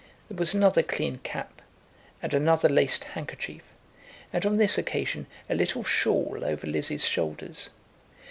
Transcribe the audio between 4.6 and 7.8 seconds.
occasion a little shawl over Lizzie's shoulders.